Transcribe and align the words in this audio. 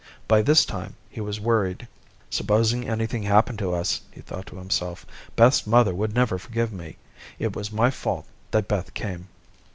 By 0.27 0.41
this 0.41 0.65
time, 0.65 0.95
he 1.11 1.21
was 1.21 1.39
worried. 1.39 1.87
"Supposing 2.31 2.89
anything 2.89 3.21
happened 3.21 3.59
to 3.59 3.71
us," 3.75 4.01
he 4.09 4.21
thought 4.21 4.47
to 4.47 4.55
himself, 4.55 5.05
"Beth's 5.35 5.67
mother 5.67 5.93
would 5.93 6.15
never 6.15 6.39
forgive 6.39 6.73
me. 6.73 6.97
It 7.37 7.55
was 7.55 7.71
my 7.71 7.91
fault 7.91 8.25
that 8.49 8.67
Beth 8.67 8.95
came." 8.95 9.27